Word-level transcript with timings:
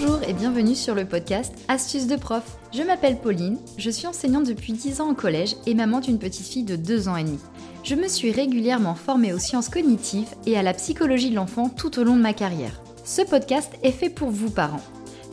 Bonjour 0.00 0.22
et 0.28 0.32
bienvenue 0.32 0.76
sur 0.76 0.94
le 0.94 1.06
podcast 1.06 1.52
Astuces 1.66 2.06
de 2.06 2.14
prof. 2.14 2.44
Je 2.72 2.82
m'appelle 2.82 3.18
Pauline, 3.18 3.58
je 3.78 3.90
suis 3.90 4.06
enseignante 4.06 4.46
depuis 4.46 4.72
10 4.72 5.00
ans 5.00 5.10
au 5.10 5.14
collège 5.14 5.56
et 5.66 5.74
maman 5.74 5.98
d'une 5.98 6.20
petite 6.20 6.46
fille 6.46 6.62
de 6.62 6.76
2 6.76 7.08
ans 7.08 7.16
et 7.16 7.24
demi. 7.24 7.40
Je 7.82 7.96
me 7.96 8.06
suis 8.06 8.30
régulièrement 8.30 8.94
formée 8.94 9.32
aux 9.32 9.40
sciences 9.40 9.68
cognitives 9.68 10.32
et 10.46 10.56
à 10.56 10.62
la 10.62 10.72
psychologie 10.74 11.30
de 11.30 11.34
l'enfant 11.34 11.68
tout 11.68 11.98
au 11.98 12.04
long 12.04 12.14
de 12.14 12.22
ma 12.22 12.32
carrière. 12.32 12.80
Ce 13.04 13.22
podcast 13.22 13.72
est 13.82 13.90
fait 13.90 14.10
pour 14.10 14.30
vous 14.30 14.50
parents. 14.50 14.84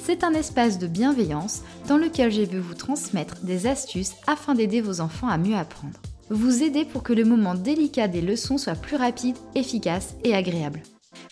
C'est 0.04 0.24
un 0.24 0.34
espace 0.34 0.80
de 0.80 0.88
bienveillance 0.88 1.62
dans 1.88 1.98
lequel 1.98 2.32
je 2.32 2.42
veux 2.42 2.60
vous 2.60 2.74
transmettre 2.74 3.42
des 3.44 3.68
astuces 3.68 4.16
afin 4.26 4.56
d'aider 4.56 4.82
vos 4.82 5.00
enfants 5.00 5.28
à 5.28 5.38
mieux 5.38 5.56
apprendre. 5.56 6.00
Vous 6.32 6.64
aider 6.64 6.86
pour 6.86 7.04
que 7.04 7.14
le 7.14 7.26
moment 7.26 7.54
délicat 7.54 8.08
des 8.08 8.22
leçons 8.22 8.58
soit 8.58 8.74
plus 8.74 8.96
rapide, 8.96 9.36
efficace 9.54 10.16
et 10.24 10.34
agréable. 10.34 10.82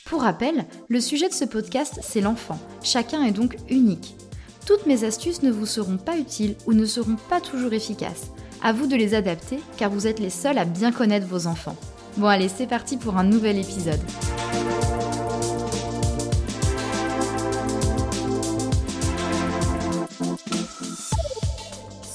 Pour 0.06 0.22
rappel, 0.22 0.66
le 0.90 1.02
sujet 1.02 1.30
de 1.30 1.34
ce 1.34 1.46
podcast, 1.46 2.00
c'est 2.02 2.22
l'enfant. 2.22 2.60
Chacun 2.84 3.24
est 3.24 3.32
donc 3.32 3.58
unique. 3.70 4.16
Toutes 4.66 4.86
mes 4.86 5.04
astuces 5.04 5.44
ne 5.44 5.52
vous 5.52 5.66
seront 5.66 5.98
pas 5.98 6.18
utiles 6.18 6.56
ou 6.66 6.74
ne 6.74 6.86
seront 6.86 7.18
pas 7.30 7.42
toujours 7.42 7.74
efficaces. 7.74 8.32
À 8.62 8.72
vous 8.72 8.88
de 8.88 8.96
les 8.96 9.14
adapter 9.14 9.60
car 9.78 9.90
vous 9.90 10.08
êtes 10.08 10.20
les 10.20 10.30
seuls 10.30 10.58
à 10.58 10.66
bien 10.66 10.92
connaître 10.92 11.28
vos 11.28 11.48
enfants. 11.48 11.76
Bon 12.18 12.28
allez, 12.28 12.48
c'est 12.48 12.68
parti 12.68 12.96
pour 12.98 13.18
un 13.18 13.24
nouvel 13.24 13.58
épisode. 13.58 14.00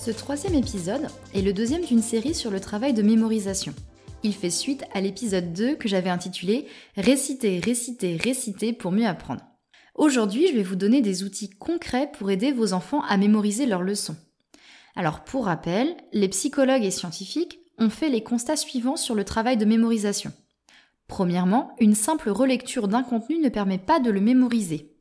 Ce 0.08 0.10
troisième 0.10 0.54
épisode 0.54 1.08
est 1.34 1.42
le 1.42 1.52
deuxième 1.52 1.84
d'une 1.84 2.00
série 2.00 2.34
sur 2.34 2.50
le 2.50 2.60
travail 2.60 2.94
de 2.94 3.02
mémorisation. 3.02 3.74
Fait 4.32 4.50
suite 4.50 4.84
à 4.92 5.00
l'épisode 5.00 5.52
2 5.52 5.76
que 5.76 5.88
j'avais 5.88 6.10
intitulé 6.10 6.66
Réciter, 6.96 7.60
réciter, 7.60 8.16
réciter 8.16 8.72
pour 8.72 8.92
mieux 8.92 9.06
apprendre. 9.06 9.42
Aujourd'hui, 9.94 10.46
je 10.48 10.54
vais 10.54 10.62
vous 10.62 10.76
donner 10.76 11.00
des 11.00 11.24
outils 11.24 11.50
concrets 11.50 12.10
pour 12.16 12.30
aider 12.30 12.52
vos 12.52 12.72
enfants 12.72 13.02
à 13.08 13.16
mémoriser 13.16 13.66
leurs 13.66 13.82
leçons. 13.82 14.16
Alors 14.94 15.24
pour 15.24 15.46
rappel, 15.46 15.96
les 16.12 16.28
psychologues 16.28 16.84
et 16.84 16.90
scientifiques 16.90 17.58
ont 17.78 17.90
fait 17.90 18.08
les 18.08 18.22
constats 18.22 18.56
suivants 18.56 18.96
sur 18.96 19.14
le 19.14 19.24
travail 19.24 19.56
de 19.56 19.64
mémorisation. 19.64 20.32
Premièrement, 21.06 21.74
une 21.80 21.94
simple 21.94 22.30
relecture 22.30 22.88
d'un 22.88 23.02
contenu 23.02 23.38
ne 23.38 23.48
permet 23.48 23.78
pas 23.78 23.98
de 23.98 24.10
le 24.10 24.20
mémoriser. 24.20 24.92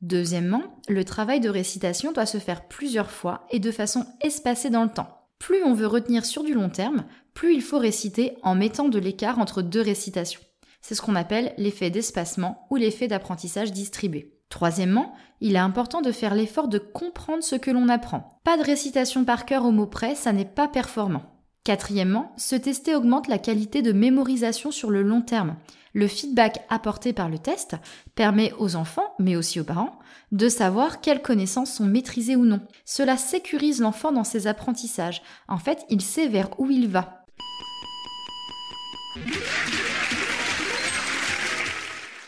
Deuxièmement, 0.00 0.80
le 0.88 1.04
travail 1.04 1.40
de 1.40 1.50
récitation 1.50 2.12
doit 2.12 2.24
se 2.24 2.38
faire 2.38 2.66
plusieurs 2.66 3.10
fois 3.10 3.46
et 3.50 3.58
de 3.58 3.70
façon 3.70 4.06
espacée 4.22 4.70
dans 4.70 4.84
le 4.84 4.90
temps. 4.90 5.17
Plus 5.38 5.62
on 5.64 5.74
veut 5.74 5.86
retenir 5.86 6.24
sur 6.24 6.42
du 6.42 6.54
long 6.54 6.68
terme, 6.68 7.04
plus 7.34 7.54
il 7.54 7.62
faut 7.62 7.78
réciter 7.78 8.36
en 8.42 8.54
mettant 8.54 8.88
de 8.88 8.98
l'écart 8.98 9.38
entre 9.38 9.62
deux 9.62 9.80
récitations. 9.80 10.40
C'est 10.80 10.94
ce 10.94 11.02
qu'on 11.02 11.16
appelle 11.16 11.54
l'effet 11.58 11.90
d'espacement 11.90 12.66
ou 12.70 12.76
l'effet 12.76 13.08
d'apprentissage 13.08 13.72
distribué. 13.72 14.38
Troisièmement, 14.48 15.14
il 15.40 15.56
est 15.56 15.60
important 15.60 16.00
de 16.00 16.12
faire 16.12 16.34
l'effort 16.34 16.68
de 16.68 16.78
comprendre 16.78 17.42
ce 17.42 17.56
que 17.56 17.70
l'on 17.70 17.88
apprend. 17.88 18.40
Pas 18.44 18.56
de 18.56 18.64
récitation 18.64 19.24
par 19.24 19.44
cœur 19.44 19.64
au 19.64 19.70
mot 19.70 19.86
près, 19.86 20.14
ça 20.14 20.32
n'est 20.32 20.44
pas 20.44 20.68
performant. 20.68 21.37
Quatrièmement, 21.68 22.32
se 22.38 22.56
tester 22.56 22.94
augmente 22.94 23.28
la 23.28 23.36
qualité 23.36 23.82
de 23.82 23.92
mémorisation 23.92 24.70
sur 24.70 24.88
le 24.88 25.02
long 25.02 25.20
terme. 25.20 25.56
Le 25.92 26.08
feedback 26.08 26.64
apporté 26.70 27.12
par 27.12 27.28
le 27.28 27.38
test 27.38 27.76
permet 28.14 28.54
aux 28.58 28.74
enfants, 28.74 29.12
mais 29.18 29.36
aussi 29.36 29.60
aux 29.60 29.64
parents, 29.64 29.98
de 30.32 30.48
savoir 30.48 31.02
quelles 31.02 31.20
connaissances 31.20 31.74
sont 31.74 31.84
maîtrisées 31.84 32.36
ou 32.36 32.46
non. 32.46 32.62
Cela 32.86 33.18
sécurise 33.18 33.82
l'enfant 33.82 34.12
dans 34.12 34.24
ses 34.24 34.46
apprentissages. 34.46 35.20
En 35.46 35.58
fait, 35.58 35.84
il 35.90 36.00
sait 36.00 36.26
vers 36.26 36.58
où 36.58 36.70
il 36.70 36.88
va. 36.88 37.26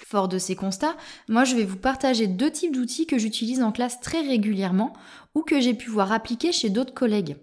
Fort 0.07 0.29
de 0.29 0.37
ces 0.37 0.55
constats, 0.55 0.97
moi 1.31 1.45
je 1.45 1.57
vais 1.57 1.65
vous 1.65 1.79
partager 1.79 2.27
deux 2.27 2.51
types 2.51 2.75
d'outils 2.75 3.07
que 3.07 3.17
j'utilise 3.17 3.63
en 3.63 3.73
classe 3.73 4.01
très 4.01 4.21
régulièrement 4.21 4.93
ou 5.35 5.41
que 5.41 5.61
j'ai 5.61 5.73
pu 5.73 5.89
voir 5.89 6.13
appliquer 6.13 6.53
chez 6.53 6.69
d'autres 6.69 6.93
collègues 6.93 7.37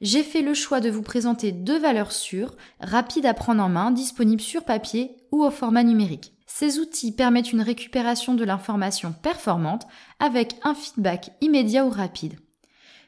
j'ai 0.00 0.22
fait 0.22 0.42
le 0.42 0.54
choix 0.54 0.80
de 0.80 0.90
vous 0.90 1.02
présenter 1.02 1.52
deux 1.52 1.78
valeurs 1.78 2.12
sûres, 2.12 2.56
rapides 2.80 3.26
à 3.26 3.34
prendre 3.34 3.62
en 3.62 3.68
main, 3.68 3.90
disponibles 3.90 4.40
sur 4.40 4.64
papier 4.64 5.16
ou 5.30 5.44
au 5.44 5.50
format 5.50 5.82
numérique. 5.82 6.32
Ces 6.46 6.78
outils 6.78 7.12
permettent 7.12 7.52
une 7.52 7.60
récupération 7.60 8.34
de 8.34 8.44
l'information 8.44 9.12
performante 9.12 9.86
avec 10.18 10.56
un 10.62 10.74
feedback 10.74 11.30
immédiat 11.40 11.84
ou 11.84 11.90
rapide. 11.90 12.38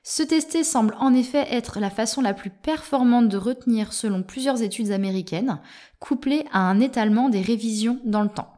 Se 0.05 0.23
tester 0.23 0.65
semble 0.65 0.97
en 0.99 1.15
effet 1.15 1.47
être 1.51 1.79
la 1.79 1.91
façon 1.91 2.21
la 2.23 2.35
plus 2.35 2.51
performante 2.51 3.29
de 3.29 3.37
retenir 3.37 3.93
selon 3.93 4.23
plusieurs 4.23 4.63
études 4.63 4.91
américaines, 4.91 5.61
couplée 6.01 6.45
à 6.53 6.61
un 6.61 6.81
étalement 6.81 7.29
des 7.29 7.41
révisions 7.41 8.01
dans 8.05 8.23
le 8.23 8.29
temps. 8.29 8.53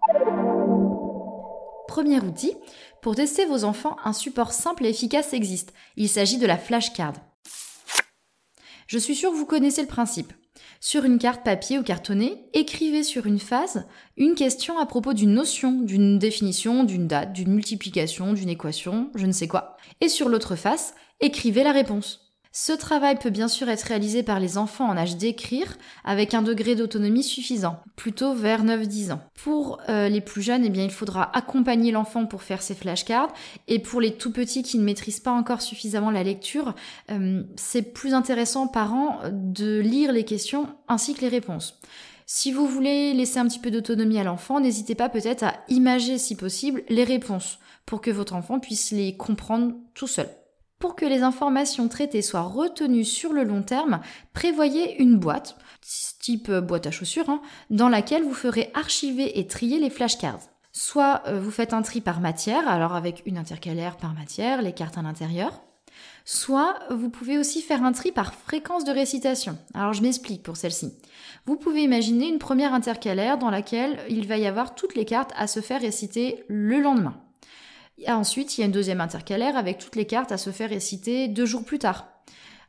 Premier 1.87 2.21
outil, 2.21 2.55
pour 3.03 3.15
tester 3.15 3.45
vos 3.45 3.65
enfants, 3.65 3.97
un 4.05 4.15
support 4.15 4.53
simple 4.53 4.87
et 4.87 4.89
efficace 4.89 5.35
existe. 5.35 5.75
Il 5.97 6.09
s'agit 6.09 6.39
de 6.39 6.47
la 6.47 6.57
flashcard. 6.57 7.13
Je 8.87 8.99
suis 8.99 9.15
sûre 9.15 9.31
que 9.31 9.37
vous 9.37 9.47
connaissez 9.47 9.83
le 9.83 9.89
principe. 9.89 10.33
Sur 10.81 11.05
une 11.05 11.19
carte 11.19 11.45
papier 11.45 11.79
ou 11.79 11.83
cartonnée, 11.83 12.45
écrivez 12.53 13.03
sur 13.03 13.27
une 13.27 13.39
phase 13.39 13.87
une 14.17 14.35
question 14.35 14.79
à 14.79 14.87
propos 14.87 15.15
d'une 15.15 15.33
notion, 15.33 15.81
d'une 15.81 16.19
définition, 16.19 16.85
d'une 16.85 17.09
date, 17.09 17.33
d'une 17.33 17.55
multiplication, 17.55 18.35
d'une 18.35 18.51
équation, 18.51 19.11
je 19.15 19.27
ne 19.27 19.33
sais 19.33 19.49
quoi. 19.49 19.77
Et 20.01 20.09
sur 20.09 20.29
l'autre 20.29 20.57
face, 20.57 20.95
écrivez 21.21 21.65
la 21.65 21.73
réponse. 21.73 22.24
Ce 22.57 22.71
travail 22.71 23.19
peut 23.19 23.31
bien 23.31 23.49
sûr 23.49 23.69
être 23.69 23.83
réalisé 23.83 24.23
par 24.23 24.39
les 24.39 24.59
enfants 24.59 24.89
en 24.89 24.97
âge 24.97 25.17
d'écrire 25.17 25.77
avec 26.05 26.35
un 26.35 26.43
degré 26.43 26.77
d'autonomie 26.77 27.25
suffisant, 27.25 27.81
plutôt 27.97 28.33
vers 28.33 28.65
9-10 28.65 29.11
ans. 29.11 29.21
Pour 29.43 29.81
euh, 29.89 30.09
les 30.09 30.21
plus 30.21 30.41
jeunes, 30.41 30.65
eh 30.65 30.69
bien, 30.71 30.85
il 30.85 30.93
faudra 30.93 31.37
accompagner 31.37 31.91
l'enfant 31.91 32.27
pour 32.27 32.45
faire 32.45 32.63
ses 32.63 32.77
flashcards 32.77 33.33
et 33.67 33.81
pour 33.81 34.01
les 34.01 34.15
tout 34.15 34.31
petits 34.31 34.63
qui 34.63 34.79
ne 34.79 34.85
maîtrisent 34.85 35.19
pas 35.19 35.33
encore 35.33 35.63
suffisamment 35.63 36.13
la 36.13 36.23
lecture, 36.23 36.77
euh, 37.11 37.43
c'est 37.57 37.93
plus 37.93 38.15
intéressant 38.15 38.69
parents 38.69 39.19
de 39.33 39.81
lire 39.81 40.13
les 40.13 40.25
questions 40.25 40.69
ainsi 40.87 41.15
que 41.15 41.23
les 41.23 41.29
réponses. 41.29 41.81
Si 42.25 42.53
vous 42.53 42.69
voulez 42.69 43.15
laisser 43.15 43.41
un 43.41 43.49
petit 43.49 43.59
peu 43.59 43.73
d'autonomie 43.73 44.21
à 44.21 44.25
l'enfant, 44.25 44.61
n'hésitez 44.61 44.95
pas 44.95 45.09
peut-être 45.09 45.43
à 45.43 45.55
imager 45.67 46.19
si 46.19 46.37
possible 46.37 46.85
les 46.89 47.03
réponses 47.03 47.59
pour 47.85 48.01
que 48.01 48.13
votre 48.13 48.35
enfant 48.35 48.61
puisse 48.61 48.93
les 48.93 49.17
comprendre 49.17 49.75
tout 49.95 50.07
seul. 50.07 50.29
Pour 50.85 50.97
que 50.97 51.07
les 51.07 51.23
informations 51.23 51.89
traitées 51.89 52.21
soient 52.21 52.43
retenues 52.43 53.07
sur 53.07 53.33
le 53.33 53.43
long 53.43 53.63
terme, 53.63 54.01
prévoyez 54.35 55.01
une 55.01 55.17
boîte, 55.17 55.57
type 56.21 56.51
euh, 56.51 56.61
boîte 56.61 56.87
à 56.87 56.91
chaussures, 56.91 57.31
hein, 57.31 57.41
dans 57.71 57.89
laquelle 57.89 58.23
vous 58.23 58.35
ferez 58.35 58.71
archiver 58.75 59.39
et 59.39 59.47
trier 59.47 59.79
les 59.79 59.89
flashcards. 59.89 60.43
Soit 60.73 61.23
euh, 61.27 61.41
vous 61.41 61.51
faites 61.51 61.73
un 61.73 61.81
tri 61.81 62.03
par 62.03 62.21
matière, 62.21 62.69
alors 62.69 62.95
avec 62.95 63.23
une 63.25 63.39
intercalaire 63.39 63.97
par 63.97 64.13
matière, 64.13 64.61
les 64.61 64.75
cartes 64.75 64.99
à 64.99 65.03
l'intérieur. 65.03 65.63
Soit 66.27 66.75
vous 66.91 67.09
pouvez 67.09 67.39
aussi 67.39 67.63
faire 67.63 67.83
un 67.83 67.93
tri 67.93 68.13
par 68.13 68.35
fréquence 68.35 68.85
de 68.85 68.93
récitation. 68.93 69.57
Alors 69.73 69.95
je 69.95 70.03
m'explique 70.03 70.43
pour 70.43 70.59
celle-ci. 70.59 70.93
Vous 71.47 71.57
pouvez 71.57 71.83
imaginer 71.83 72.29
une 72.29 72.39
première 72.39 72.75
intercalaire 72.75 73.39
dans 73.39 73.49
laquelle 73.49 74.01
il 74.11 74.29
va 74.29 74.37
y 74.37 74.47
avoir 74.47 74.75
toutes 74.75 74.97
les 74.97 75.07
cartes 75.07 75.33
à 75.39 75.47
se 75.47 75.61
faire 75.61 75.81
réciter 75.81 76.45
le 76.49 76.79
lendemain. 76.79 77.25
Ensuite, 78.07 78.57
il 78.57 78.61
y 78.61 78.65
a 78.65 78.67
une 78.67 78.73
deuxième 78.73 79.01
intercalaire 79.01 79.57
avec 79.57 79.79
toutes 79.79 79.97
les 79.97 80.07
cartes 80.07 80.33
à 80.33 80.39
se 80.39 80.51
faire 80.51 80.71
réciter 80.71 81.29
deux 81.29 81.47
jours 81.47 81.65
plus 81.65 81.79
tard. 81.79 82.07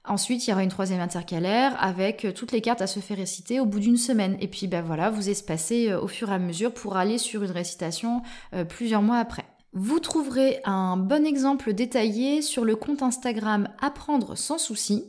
Ensuite, 0.07 0.45
il 0.45 0.51
y 0.51 0.53
aura 0.53 0.63
une 0.63 0.69
troisième 0.69 1.01
intercalaire 1.01 1.75
avec 1.83 2.27
toutes 2.35 2.51
les 2.51 2.61
cartes 2.61 2.81
à 2.81 2.87
se 2.87 2.99
faire 2.99 3.17
réciter 3.17 3.59
au 3.59 3.65
bout 3.65 3.79
d'une 3.79 3.97
semaine. 3.97 4.37
Et 4.39 4.47
puis, 4.47 4.67
ben 4.67 4.83
voilà, 4.83 5.09
vous 5.09 5.29
espacez 5.29 5.89
euh, 5.89 5.99
au 5.99 6.07
fur 6.07 6.29
et 6.29 6.33
à 6.33 6.39
mesure 6.39 6.73
pour 6.73 6.95
aller 6.97 7.17
sur 7.17 7.43
une 7.43 7.51
récitation 7.51 8.21
euh, 8.53 8.65
plusieurs 8.65 9.01
mois 9.01 9.17
après. 9.17 9.45
Vous 9.73 9.99
trouverez 9.99 10.61
un 10.63 10.95
bon 10.95 11.25
exemple 11.25 11.73
détaillé 11.73 12.41
sur 12.41 12.63
le 12.63 12.75
compte 12.75 13.01
Instagram 13.01 13.67
Apprendre 13.81 14.37
sans 14.37 14.57
souci. 14.57 15.05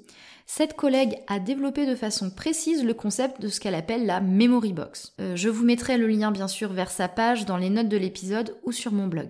Cette 0.46 0.74
collègue 0.74 1.19
a 1.28 1.40
développé 1.40 1.86
de 1.86 1.94
façon 1.94 2.30
précise 2.30 2.84
le 2.84 2.94
concept 2.94 3.40
de 3.40 3.48
ce 3.48 3.60
qu'elle 3.60 3.74
appelle 3.74 4.06
la 4.06 4.20
Memory 4.20 4.72
Box. 4.72 5.12
Euh, 5.20 5.36
je 5.36 5.48
vous 5.48 5.64
mettrai 5.64 5.98
le 5.98 6.06
lien 6.06 6.30
bien 6.30 6.48
sûr 6.48 6.72
vers 6.72 6.90
sa 6.90 7.08
page 7.08 7.44
dans 7.44 7.58
les 7.58 7.70
notes 7.70 7.88
de 7.88 7.96
l'épisode 7.96 8.56
ou 8.64 8.72
sur 8.72 8.92
mon 8.92 9.08
blog. 9.08 9.28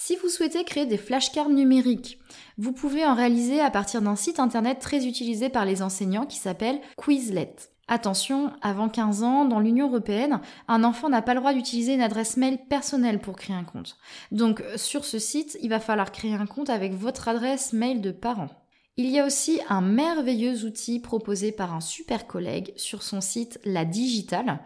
Si 0.00 0.14
vous 0.14 0.28
souhaitez 0.28 0.62
créer 0.62 0.86
des 0.86 0.96
flashcards 0.96 1.50
numériques, 1.50 2.20
vous 2.56 2.72
pouvez 2.72 3.04
en 3.04 3.16
réaliser 3.16 3.60
à 3.60 3.68
partir 3.68 4.00
d'un 4.00 4.14
site 4.14 4.38
internet 4.38 4.78
très 4.78 5.08
utilisé 5.08 5.48
par 5.48 5.64
les 5.64 5.82
enseignants 5.82 6.24
qui 6.24 6.38
s'appelle 6.38 6.80
Quizlet. 6.96 7.56
Attention, 7.88 8.52
avant 8.62 8.88
15 8.88 9.24
ans, 9.24 9.44
dans 9.44 9.58
l'Union 9.58 9.88
européenne, 9.88 10.40
un 10.68 10.84
enfant 10.84 11.08
n'a 11.08 11.20
pas 11.20 11.34
le 11.34 11.40
droit 11.40 11.52
d'utiliser 11.52 11.94
une 11.94 12.00
adresse 12.00 12.36
mail 12.36 12.60
personnelle 12.70 13.18
pour 13.18 13.34
créer 13.34 13.56
un 13.56 13.64
compte. 13.64 13.98
Donc 14.30 14.62
sur 14.76 15.04
ce 15.04 15.18
site, 15.18 15.58
il 15.62 15.68
va 15.68 15.80
falloir 15.80 16.12
créer 16.12 16.32
un 16.32 16.46
compte 16.46 16.70
avec 16.70 16.94
votre 16.94 17.26
adresse 17.26 17.72
mail 17.72 18.00
de 18.00 18.12
parent. 18.12 18.50
Il 18.96 19.10
y 19.10 19.18
a 19.18 19.26
aussi 19.26 19.60
un 19.68 19.80
merveilleux 19.80 20.64
outil 20.64 21.00
proposé 21.00 21.50
par 21.50 21.74
un 21.74 21.80
super 21.80 22.28
collègue 22.28 22.72
sur 22.76 23.02
son 23.02 23.20
site 23.20 23.58
La 23.64 23.84
Digital. 23.84 24.60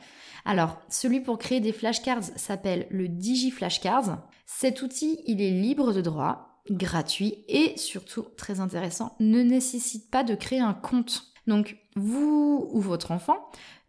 Alors, 0.45 0.77
celui 0.91 1.21
pour 1.21 1.39
créer 1.39 1.61
des 1.61 1.73
flashcards 1.73 2.25
s'appelle 2.37 2.87
le 2.91 3.09
DigiFlashcards. 3.09 4.19
Cet 4.47 4.83
outil, 4.83 5.21
il 5.27 5.41
est 5.41 5.51
libre 5.51 5.93
de 5.93 6.01
droit, 6.01 6.53
gratuit 6.71 7.45
et 7.49 7.77
surtout 7.77 8.25
très 8.37 8.61
intéressant, 8.61 9.17
ne 9.21 9.43
nécessite 9.43 10.11
pas 10.11 10.25
de 10.25 10.35
créer 10.35 10.61
un 10.61 10.75
compte. 10.75 11.25
Donc 11.47 11.77
vous 11.97 12.69
ou 12.73 12.81
votre 12.81 13.11
enfant 13.11 13.37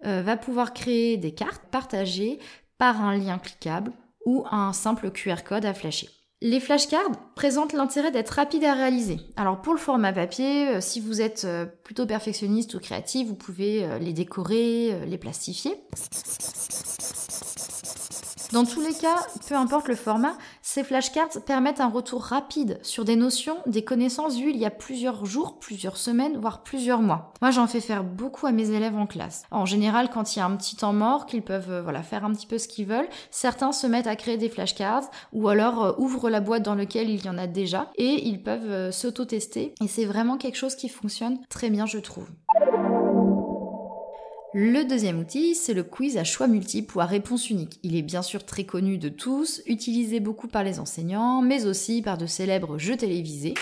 euh, 0.06 0.22
va 0.22 0.38
pouvoir 0.38 0.74
créer 0.74 1.18
des 1.18 1.34
cartes 1.34 1.64
partagées 1.72 2.40
par 2.78 3.02
un 3.02 3.16
lien 3.16 3.38
cliquable 3.38 3.92
ou 4.26 4.46
un 4.50 4.74
simple 4.74 5.12
QR 5.12 5.44
code 5.46 5.66
à 5.66 5.74
flasher. 5.74 6.10
Les 6.42 6.60
flashcards 6.60 7.12
présentent 7.36 7.72
l'intérêt 7.72 8.12
d'être 8.12 8.32
rapides 8.32 8.66
à 8.66 8.74
réaliser. 8.74 9.18
Alors 9.38 9.62
pour 9.62 9.74
le 9.74 9.80
format 9.80 10.12
papier, 10.12 10.68
euh, 10.70 10.82
si 10.82 11.00
vous 11.00 11.22
êtes 11.22 11.46
euh, 11.46 11.66
plutôt 11.66 12.06
perfectionniste 12.06 12.74
ou 12.74 12.80
créatif, 12.80 13.28
vous 13.28 13.36
pouvez 13.36 13.88
les 14.00 14.14
décorer, 14.14 15.06
les 15.06 15.18
plastifier. 15.18 15.76
Dans 18.54 18.66
tous 18.66 18.82
les 18.82 18.94
cas, 18.94 19.16
peu 19.50 19.56
importe 19.56 19.88
le 19.88 19.96
format, 19.96 20.38
ces 20.62 20.84
flashcards 20.84 21.42
permettent 21.44 21.82
un 21.82 21.90
retour 21.90 22.22
rapide 22.22 22.78
sur 22.84 23.04
des 23.04 23.16
notions, 23.16 23.58
des 23.66 23.84
connaissances 23.84 24.38
vues 24.38 24.52
il 24.52 24.58
y 24.58 24.66
a 24.66 24.70
plusieurs 24.70 25.26
jours, 25.26 25.58
plusieurs 25.58 25.98
semaines, 25.98 26.38
voire 26.38 26.62
plusieurs 26.62 27.02
mois. 27.02 27.34
Moi, 27.42 27.50
j'en 27.50 27.66
fais 27.66 27.82
faire 27.82 28.04
beaucoup 28.04 28.46
à 28.46 28.52
mes 28.52 28.70
élèves 28.70 28.96
en 28.96 29.08
classe. 29.08 29.42
En 29.50 29.66
général, 29.66 30.12
quand 30.12 30.36
il 30.36 30.40
y 30.40 30.42
a 30.44 30.46
un 30.46 30.56
petit 30.56 30.76
temps 30.76 30.94
mort, 30.94 31.26
qu'ils 31.26 31.42
peuvent 31.42 31.72
euh, 31.72 31.82
voilà, 31.82 32.04
faire 32.04 32.26
un 32.26 32.32
petit 32.32 32.46
peu 32.46 32.60
ce 32.60 32.68
qu'ils 32.68 32.86
veulent, 32.86 33.10
certains 33.32 33.72
se 33.72 33.88
mettent 33.88 34.06
à 34.06 34.16
créer 34.16 34.38
des 34.38 34.50
flashcards 34.50 35.10
ou 35.32 35.50
alors 35.50 35.84
euh, 35.84 35.94
ouvrent 35.98 36.30
la 36.30 36.40
boîte 36.40 36.62
dans 36.62 36.76
laquelle 36.76 37.10
il 37.10 37.26
y 37.26 37.30
en 37.30 37.40
a 37.40 37.48
déjà 37.48 37.90
et 37.96 38.28
ils 38.28 38.44
peuvent 38.44 38.70
euh, 38.70 38.92
s'auto-tester. 38.92 39.74
Et 39.82 39.88
c'est 39.88 40.06
vraiment 40.06 40.38
quelque 40.38 40.58
chose 40.58 40.76
qui 40.76 40.90
fonctionne 40.90 41.40
très 41.50 41.72
bien, 41.72 41.88
je 41.88 41.98
trouve. 41.98 42.30
Le 44.56 44.84
deuxième 44.86 45.20
outil, 45.20 45.56
c'est 45.56 45.74
le 45.74 45.82
quiz 45.82 46.16
à 46.18 46.24
choix 46.24 46.46
multiples 46.46 46.96
ou 46.96 47.02
à 47.02 47.06
réponse 47.06 47.50
unique. 47.50 47.80
Il 47.82 47.96
est 47.96 48.04
bien 48.04 48.22
sûr 48.22 48.46
très 48.46 48.66
connu 48.66 49.00
de 49.00 49.10
tous, 49.10 49.64
utilisé 49.66 50.20
beaucoup 50.20 50.48
par 50.48 50.64
les 50.64 50.80
enseignants, 50.80 51.42
mais 51.42 51.66
aussi 51.66 52.04
par 52.04 52.20
de 52.20 52.28
célèbres 52.28 52.78
jeux 52.78 52.96
télévisés. 52.96 53.56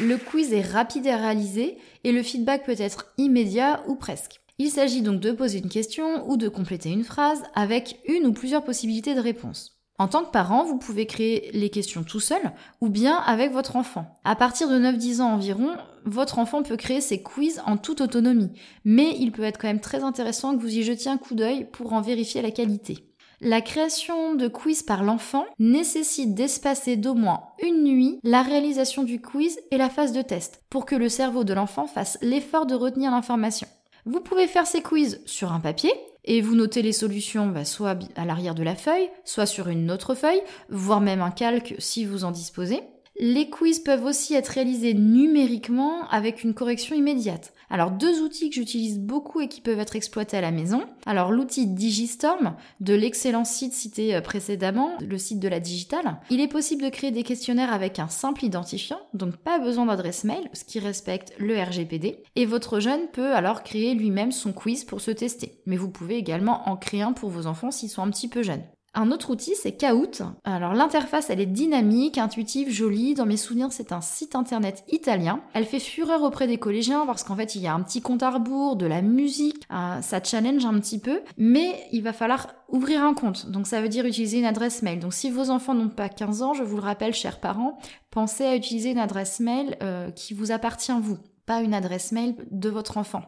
Le 0.00 0.16
quiz 0.16 0.52
est 0.52 0.62
rapide 0.62 1.08
à 1.08 1.16
réaliser 1.16 1.76
et 2.04 2.12
le 2.12 2.22
feedback 2.22 2.64
peut 2.64 2.76
être 2.78 3.12
immédiat 3.18 3.82
ou 3.88 3.96
presque. 3.96 4.40
Il 4.58 4.70
s'agit 4.70 5.02
donc 5.02 5.18
de 5.18 5.32
poser 5.32 5.58
une 5.58 5.68
question 5.68 6.30
ou 6.30 6.36
de 6.36 6.48
compléter 6.48 6.90
une 6.90 7.02
phrase 7.02 7.42
avec 7.56 7.98
une 8.06 8.26
ou 8.26 8.32
plusieurs 8.32 8.62
possibilités 8.62 9.16
de 9.16 9.20
réponse. 9.20 9.77
En 9.98 10.06
tant 10.06 10.24
que 10.24 10.30
parent, 10.30 10.64
vous 10.64 10.78
pouvez 10.78 11.06
créer 11.06 11.50
les 11.52 11.70
questions 11.70 12.04
tout 12.04 12.20
seul 12.20 12.52
ou 12.80 12.88
bien 12.88 13.16
avec 13.16 13.52
votre 13.52 13.74
enfant. 13.74 14.06
À 14.24 14.36
partir 14.36 14.68
de 14.68 14.78
9-10 14.78 15.20
ans 15.20 15.32
environ, 15.32 15.72
votre 16.04 16.38
enfant 16.38 16.62
peut 16.62 16.76
créer 16.76 17.00
ses 17.00 17.20
quiz 17.20 17.60
en 17.66 17.76
toute 17.76 18.00
autonomie, 18.00 18.52
mais 18.84 19.16
il 19.18 19.32
peut 19.32 19.42
être 19.42 19.58
quand 19.58 19.66
même 19.66 19.80
très 19.80 20.04
intéressant 20.04 20.56
que 20.56 20.62
vous 20.62 20.76
y 20.76 20.84
jetiez 20.84 21.10
un 21.10 21.18
coup 21.18 21.34
d'œil 21.34 21.66
pour 21.72 21.92
en 21.92 22.00
vérifier 22.00 22.42
la 22.42 22.52
qualité. 22.52 23.08
La 23.40 23.60
création 23.60 24.34
de 24.34 24.48
quiz 24.48 24.82
par 24.82 25.04
l'enfant 25.04 25.44
nécessite 25.58 26.34
d'espacer 26.34 26.96
d'au 26.96 27.14
moins 27.14 27.42
une 27.62 27.84
nuit 27.84 28.18
la 28.24 28.42
réalisation 28.42 29.04
du 29.04 29.20
quiz 29.20 29.60
et 29.70 29.78
la 29.78 29.90
phase 29.90 30.12
de 30.12 30.22
test 30.22 30.62
pour 30.70 30.86
que 30.86 30.96
le 30.96 31.08
cerveau 31.08 31.44
de 31.44 31.54
l'enfant 31.54 31.86
fasse 31.86 32.18
l'effort 32.20 32.66
de 32.66 32.74
retenir 32.74 33.10
l'information. 33.12 33.68
Vous 34.06 34.20
pouvez 34.20 34.46
faire 34.46 34.66
ces 34.66 34.82
quiz 34.82 35.20
sur 35.26 35.52
un 35.52 35.60
papier 35.60 35.92
et 36.28 36.42
vous 36.42 36.54
notez 36.54 36.82
les 36.82 36.92
solutions 36.92 37.46
bah, 37.46 37.64
soit 37.64 37.98
à 38.14 38.24
l'arrière 38.24 38.54
de 38.54 38.62
la 38.62 38.76
feuille, 38.76 39.08
soit 39.24 39.46
sur 39.46 39.68
une 39.68 39.90
autre 39.90 40.14
feuille, 40.14 40.42
voire 40.68 41.00
même 41.00 41.22
un 41.22 41.30
calque 41.30 41.74
si 41.78 42.04
vous 42.04 42.22
en 42.22 42.30
disposez. 42.30 42.82
Les 43.20 43.50
quiz 43.50 43.80
peuvent 43.80 44.04
aussi 44.04 44.34
être 44.34 44.46
réalisés 44.46 44.94
numériquement 44.94 46.08
avec 46.08 46.44
une 46.44 46.54
correction 46.54 46.94
immédiate. 46.94 47.52
Alors 47.68 47.90
deux 47.90 48.22
outils 48.22 48.48
que 48.48 48.54
j'utilise 48.54 49.00
beaucoup 49.00 49.40
et 49.40 49.48
qui 49.48 49.60
peuvent 49.60 49.80
être 49.80 49.96
exploités 49.96 50.36
à 50.36 50.40
la 50.40 50.52
maison. 50.52 50.84
Alors 51.04 51.32
l'outil 51.32 51.66
Digistorm 51.66 52.54
de 52.78 52.94
l'excellent 52.94 53.44
site 53.44 53.72
cité 53.72 54.14
euh, 54.14 54.20
précédemment, 54.20 54.92
le 55.00 55.18
site 55.18 55.40
de 55.40 55.48
la 55.48 55.58
digitale. 55.58 56.20
Il 56.30 56.40
est 56.40 56.46
possible 56.46 56.84
de 56.84 56.90
créer 56.90 57.10
des 57.10 57.24
questionnaires 57.24 57.72
avec 57.72 57.98
un 57.98 58.06
simple 58.06 58.44
identifiant, 58.44 59.00
donc 59.14 59.36
pas 59.36 59.58
besoin 59.58 59.86
d'adresse 59.86 60.22
mail, 60.22 60.48
ce 60.52 60.64
qui 60.64 60.78
respecte 60.78 61.32
le 61.40 61.60
RGPD. 61.60 62.22
Et 62.36 62.46
votre 62.46 62.78
jeune 62.78 63.08
peut 63.12 63.34
alors 63.34 63.64
créer 63.64 63.94
lui-même 63.94 64.30
son 64.30 64.52
quiz 64.52 64.84
pour 64.84 65.00
se 65.00 65.10
tester. 65.10 65.60
Mais 65.66 65.76
vous 65.76 65.90
pouvez 65.90 66.16
également 66.16 66.68
en 66.68 66.76
créer 66.76 67.02
un 67.02 67.12
pour 67.12 67.30
vos 67.30 67.46
enfants 67.46 67.72
s'ils 67.72 67.90
sont 67.90 68.02
un 68.02 68.10
petit 68.10 68.28
peu 68.28 68.44
jeunes. 68.44 68.62
Un 69.00 69.12
autre 69.12 69.30
outil, 69.30 69.54
c'est 69.54 69.76
Kahoot. 69.76 70.22
Alors 70.42 70.74
l'interface, 70.74 71.30
elle 71.30 71.38
est 71.38 71.46
dynamique, 71.46 72.18
intuitive, 72.18 72.68
jolie. 72.68 73.14
Dans 73.14 73.26
mes 73.26 73.36
souvenirs, 73.36 73.68
c'est 73.70 73.92
un 73.92 74.00
site 74.00 74.34
internet 74.34 74.82
italien. 74.88 75.40
Elle 75.54 75.66
fait 75.66 75.78
fureur 75.78 76.24
auprès 76.24 76.48
des 76.48 76.58
collégiens 76.58 77.06
parce 77.06 77.22
qu'en 77.22 77.36
fait, 77.36 77.54
il 77.54 77.62
y 77.62 77.68
a 77.68 77.74
un 77.74 77.80
petit 77.82 78.00
compte 78.02 78.24
à 78.24 78.30
rebours, 78.30 78.74
de 78.74 78.86
la 78.86 79.00
musique, 79.00 79.62
euh, 79.70 80.02
ça 80.02 80.20
challenge 80.20 80.66
un 80.66 80.76
petit 80.80 80.98
peu, 80.98 81.20
mais 81.36 81.80
il 81.92 82.02
va 82.02 82.12
falloir 82.12 82.48
ouvrir 82.70 83.04
un 83.04 83.14
compte. 83.14 83.48
Donc 83.50 83.68
ça 83.68 83.80
veut 83.80 83.88
dire 83.88 84.04
utiliser 84.04 84.40
une 84.40 84.44
adresse 84.44 84.82
mail. 84.82 84.98
Donc 84.98 85.14
si 85.14 85.30
vos 85.30 85.48
enfants 85.50 85.74
n'ont 85.74 85.90
pas 85.90 86.08
15 86.08 86.42
ans, 86.42 86.54
je 86.54 86.64
vous 86.64 86.74
le 86.74 86.82
rappelle, 86.82 87.14
chers 87.14 87.38
parents, 87.38 87.78
pensez 88.10 88.46
à 88.46 88.56
utiliser 88.56 88.90
une 88.90 88.98
adresse 88.98 89.38
mail 89.38 89.76
euh, 89.80 90.10
qui 90.10 90.34
vous 90.34 90.50
appartient 90.50 90.90
vous, 91.00 91.18
pas 91.46 91.60
une 91.60 91.72
adresse 91.72 92.10
mail 92.10 92.34
de 92.50 92.68
votre 92.68 92.98
enfant. 92.98 93.22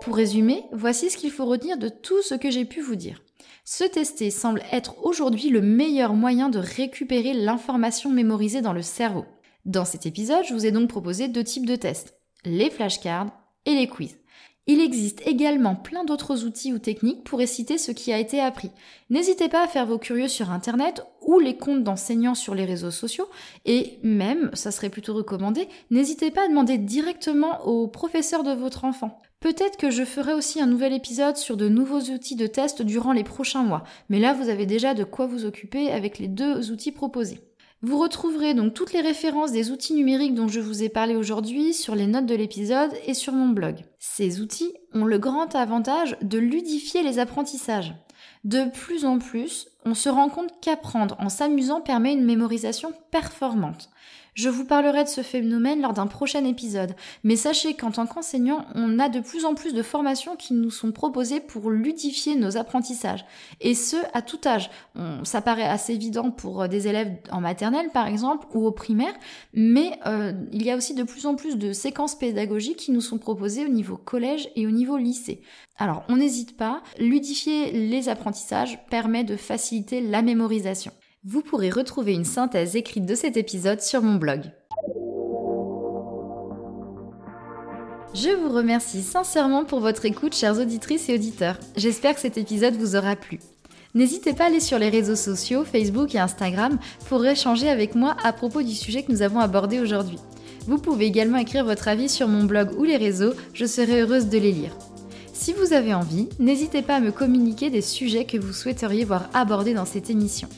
Pour 0.00 0.16
résumer, 0.16 0.64
voici 0.72 1.10
ce 1.10 1.18
qu'il 1.18 1.30
faut 1.30 1.44
retenir 1.44 1.76
de 1.76 1.90
tout 1.90 2.22
ce 2.22 2.34
que 2.34 2.50
j'ai 2.50 2.64
pu 2.64 2.80
vous 2.80 2.96
dire. 2.96 3.20
Se 3.64 3.84
tester 3.84 4.30
semble 4.30 4.62
être 4.70 5.04
aujourd'hui 5.04 5.50
le 5.50 5.60
meilleur 5.60 6.14
moyen 6.14 6.48
de 6.48 6.58
récupérer 6.58 7.34
l'information 7.34 8.10
mémorisée 8.10 8.60
dans 8.60 8.72
le 8.72 8.82
cerveau. 8.82 9.24
Dans 9.64 9.84
cet 9.84 10.06
épisode, 10.06 10.44
je 10.48 10.54
vous 10.54 10.66
ai 10.66 10.70
donc 10.70 10.88
proposé 10.88 11.28
deux 11.28 11.42
types 11.42 11.66
de 11.66 11.76
tests, 11.76 12.14
les 12.44 12.70
flashcards 12.70 13.30
et 13.64 13.74
les 13.74 13.88
quiz. 13.88 14.16
Il 14.68 14.80
existe 14.80 15.24
également 15.26 15.76
plein 15.76 16.04
d'autres 16.04 16.44
outils 16.44 16.72
ou 16.72 16.78
techniques 16.80 17.22
pour 17.22 17.38
réciter 17.38 17.78
ce 17.78 17.92
qui 17.92 18.12
a 18.12 18.18
été 18.18 18.40
appris. 18.40 18.72
N'hésitez 19.10 19.48
pas 19.48 19.62
à 19.62 19.68
faire 19.68 19.86
vos 19.86 19.98
curieux 19.98 20.26
sur 20.26 20.50
Internet 20.50 21.04
ou 21.20 21.38
les 21.38 21.56
comptes 21.56 21.84
d'enseignants 21.84 22.34
sur 22.34 22.52
les 22.54 22.64
réseaux 22.64 22.90
sociaux 22.90 23.28
et 23.64 23.98
même, 24.02 24.50
ça 24.54 24.72
serait 24.72 24.90
plutôt 24.90 25.14
recommandé, 25.14 25.68
n'hésitez 25.90 26.32
pas 26.32 26.44
à 26.44 26.48
demander 26.48 26.78
directement 26.78 27.64
au 27.64 27.86
professeur 27.86 28.42
de 28.42 28.52
votre 28.52 28.84
enfant. 28.84 29.20
Peut-être 29.40 29.76
que 29.76 29.90
je 29.90 30.04
ferai 30.04 30.32
aussi 30.32 30.60
un 30.60 30.66
nouvel 30.66 30.92
épisode 30.92 31.36
sur 31.36 31.56
de 31.56 31.68
nouveaux 31.68 32.00
outils 32.00 32.36
de 32.36 32.46
test 32.46 32.82
durant 32.82 33.12
les 33.12 33.24
prochains 33.24 33.62
mois, 33.62 33.84
mais 34.08 34.18
là 34.18 34.32
vous 34.32 34.48
avez 34.48 34.66
déjà 34.66 34.94
de 34.94 35.04
quoi 35.04 35.26
vous 35.26 35.44
occuper 35.44 35.90
avec 35.90 36.18
les 36.18 36.28
deux 36.28 36.70
outils 36.70 36.92
proposés. 36.92 37.40
Vous 37.82 37.98
retrouverez 37.98 38.54
donc 38.54 38.72
toutes 38.72 38.94
les 38.94 39.02
références 39.02 39.52
des 39.52 39.70
outils 39.70 39.92
numériques 39.92 40.34
dont 40.34 40.48
je 40.48 40.60
vous 40.60 40.82
ai 40.82 40.88
parlé 40.88 41.14
aujourd'hui 41.14 41.74
sur 41.74 41.94
les 41.94 42.06
notes 42.06 42.24
de 42.24 42.34
l'épisode 42.34 42.90
et 43.04 43.12
sur 43.12 43.34
mon 43.34 43.48
blog. 43.48 43.84
Ces 43.98 44.40
outils 44.40 44.72
ont 44.94 45.04
le 45.04 45.18
grand 45.18 45.54
avantage 45.54 46.16
de 46.22 46.38
ludifier 46.38 47.02
les 47.02 47.18
apprentissages. 47.18 47.94
De 48.44 48.70
plus 48.70 49.04
en 49.04 49.18
plus, 49.18 49.68
on 49.86 49.94
se 49.94 50.08
rend 50.08 50.28
compte 50.28 50.52
qu'apprendre 50.60 51.16
en 51.20 51.28
s'amusant 51.28 51.80
permet 51.80 52.12
une 52.12 52.24
mémorisation 52.24 52.92
performante. 53.10 53.88
Je 54.36 54.50
vous 54.50 54.66
parlerai 54.66 55.04
de 55.04 55.08
ce 55.08 55.22
phénomène 55.22 55.80
lors 55.80 55.94
d'un 55.94 56.06
prochain 56.06 56.44
épisode, 56.44 56.94
mais 57.24 57.36
sachez 57.36 57.72
qu'en 57.72 57.90
tant 57.90 58.04
qu'enseignant, 58.04 58.66
on 58.74 58.98
a 58.98 59.08
de 59.08 59.20
plus 59.20 59.46
en 59.46 59.54
plus 59.54 59.72
de 59.72 59.82
formations 59.82 60.36
qui 60.36 60.52
nous 60.52 60.70
sont 60.70 60.92
proposées 60.92 61.40
pour 61.40 61.70
ludifier 61.70 62.36
nos 62.36 62.58
apprentissages, 62.58 63.24
et 63.62 63.74
ce, 63.74 63.96
à 64.12 64.20
tout 64.20 64.40
âge. 64.44 64.68
ça 65.22 65.40
paraît 65.40 65.62
assez 65.62 65.94
évident 65.94 66.30
pour 66.30 66.62
euh, 66.62 66.68
des 66.68 66.86
élèves 66.86 67.16
en 67.32 67.40
maternelle, 67.40 67.88
par 67.94 68.08
exemple, 68.08 68.46
ou 68.52 68.66
au 68.66 68.72
primaire, 68.72 69.14
mais 69.54 69.98
euh, 70.04 70.34
il 70.52 70.62
y 70.62 70.70
a 70.70 70.76
aussi 70.76 70.92
de 70.92 71.02
plus 71.02 71.24
en 71.24 71.34
plus 71.34 71.56
de 71.56 71.72
séquences 71.72 72.14
pédagogiques 72.14 72.76
qui 72.76 72.92
nous 72.92 73.00
sont 73.00 73.18
proposées 73.18 73.64
au 73.64 73.70
niveau 73.70 73.96
collège 73.96 74.50
et 74.54 74.66
au 74.66 74.70
niveau 74.70 74.98
lycée. 74.98 75.40
Alors, 75.78 76.04
on 76.08 76.16
n'hésite 76.16 76.56
pas, 76.56 76.82
ludifier 76.98 77.70
les 77.70 78.08
apprentissages 78.08 78.78
permet 78.88 79.24
de 79.24 79.36
la 80.02 80.22
mémorisation. 80.22 80.92
Vous 81.24 81.42
pourrez 81.42 81.70
retrouver 81.70 82.12
une 82.14 82.24
synthèse 82.24 82.76
écrite 82.76 83.04
de 83.04 83.14
cet 83.14 83.36
épisode 83.36 83.80
sur 83.80 84.02
mon 84.02 84.14
blog. 84.14 84.42
Je 88.14 88.30
vous 88.30 88.48
remercie 88.48 89.02
sincèrement 89.02 89.64
pour 89.64 89.80
votre 89.80 90.04
écoute, 90.06 90.34
chères 90.34 90.58
auditrices 90.58 91.08
et 91.08 91.14
auditeurs. 91.14 91.58
J'espère 91.76 92.14
que 92.14 92.20
cet 92.20 92.38
épisode 92.38 92.74
vous 92.74 92.96
aura 92.96 93.16
plu. 93.16 93.40
N'hésitez 93.94 94.32
pas 94.32 94.44
à 94.44 94.46
aller 94.46 94.60
sur 94.60 94.78
les 94.78 94.88
réseaux 94.88 95.16
sociaux, 95.16 95.64
Facebook 95.64 96.14
et 96.14 96.18
Instagram, 96.18 96.78
pour 97.08 97.24
échanger 97.26 97.68
avec 97.68 97.94
moi 97.94 98.16
à 98.22 98.32
propos 98.32 98.62
du 98.62 98.74
sujet 98.74 99.02
que 99.02 99.12
nous 99.12 99.22
avons 99.22 99.40
abordé 99.40 99.80
aujourd'hui. 99.80 100.18
Vous 100.66 100.78
pouvez 100.78 101.06
également 101.06 101.38
écrire 101.38 101.64
votre 101.64 101.88
avis 101.88 102.08
sur 102.08 102.28
mon 102.28 102.44
blog 102.44 102.70
ou 102.78 102.84
les 102.84 102.96
réseaux, 102.96 103.34
je 103.52 103.66
serai 103.66 104.02
heureuse 104.02 104.28
de 104.28 104.38
les 104.38 104.52
lire. 104.52 104.76
Si 105.38 105.52
vous 105.52 105.74
avez 105.74 105.92
envie, 105.92 106.30
n'hésitez 106.38 106.80
pas 106.80 106.96
à 106.96 107.00
me 107.00 107.12
communiquer 107.12 107.68
des 107.68 107.82
sujets 107.82 108.24
que 108.24 108.38
vous 108.38 108.54
souhaiteriez 108.54 109.04
voir 109.04 109.28
abordés 109.34 109.74
dans 109.74 109.84
cette 109.84 110.08
émission. 110.08 110.48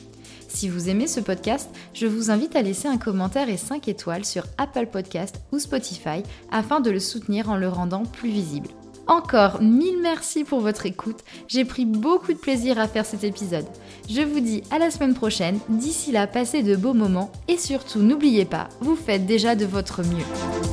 Si 0.47 0.69
vous 0.69 0.89
aimez 0.89 1.05
ce 1.05 1.19
podcast, 1.19 1.69
je 1.93 2.07
vous 2.07 2.31
invite 2.31 2.55
à 2.55 2.61
laisser 2.61 2.87
un 2.87 2.97
commentaire 2.97 3.49
et 3.49 3.57
5 3.57 3.89
étoiles 3.89 4.23
sur 4.23 4.45
Apple 4.57 4.87
Podcast 4.87 5.41
ou 5.51 5.59
Spotify 5.59 6.23
afin 6.49 6.79
de 6.79 6.89
le 6.89 7.01
soutenir 7.01 7.49
en 7.49 7.57
le 7.57 7.67
rendant 7.67 8.03
plus 8.03 8.29
visible. 8.29 8.69
Encore 9.05 9.61
mille 9.61 9.99
merci 10.01 10.45
pour 10.45 10.61
votre 10.61 10.85
écoute, 10.85 11.19
j'ai 11.49 11.65
pris 11.65 11.85
beaucoup 11.85 12.31
de 12.31 12.37
plaisir 12.37 12.79
à 12.79 12.87
faire 12.87 13.05
cet 13.05 13.25
épisode. 13.25 13.67
Je 14.09 14.21
vous 14.21 14.39
dis 14.39 14.63
à 14.71 14.79
la 14.79 14.91
semaine 14.91 15.13
prochaine, 15.13 15.59
d'ici 15.67 16.13
là 16.13 16.25
passez 16.25 16.63
de 16.63 16.77
beaux 16.77 16.93
moments 16.93 17.31
et 17.49 17.57
surtout 17.57 17.99
n'oubliez 17.99 18.45
pas, 18.45 18.69
vous 18.79 18.95
faites 18.95 19.25
déjà 19.25 19.55
de 19.55 19.65
votre 19.65 20.03
mieux. 20.03 20.68